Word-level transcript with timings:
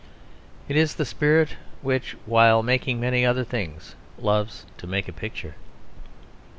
It 0.67 0.75
is 0.75 0.95
the 0.95 1.05
spirit 1.05 1.57
which, 1.83 2.13
while 2.25 2.63
making 2.63 2.99
many 2.99 3.23
other 3.23 3.43
things, 3.43 3.93
loves 4.17 4.65
to 4.79 4.87
make 4.87 5.07
a 5.07 5.13
picture. 5.13 5.53